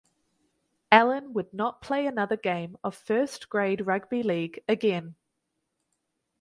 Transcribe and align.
Allan 0.91 1.31
would 1.33 1.53
not 1.53 1.79
play 1.83 2.07
another 2.07 2.35
game 2.35 2.75
of 2.83 2.95
first 2.95 3.49
grade 3.49 3.85
rugby 3.85 4.23
league 4.23 4.63
again. 4.67 5.13